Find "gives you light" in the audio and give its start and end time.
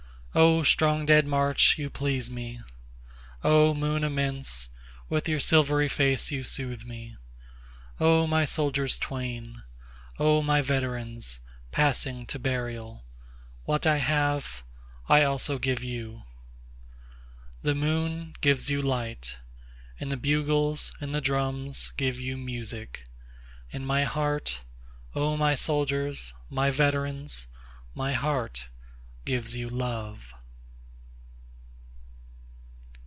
18.39-19.35